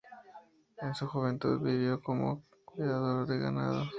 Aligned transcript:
En 0.81 0.95
su 0.95 1.05
juventud 1.05 1.61
vivió 1.61 2.01
como 2.01 2.43
cuidador 2.65 3.27
de 3.27 3.37
ganado. 3.37 3.83